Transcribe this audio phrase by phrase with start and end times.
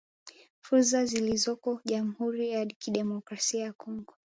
[0.61, 4.13] fursa zilizoko jamhuri ya kidemokrasia ya Kongo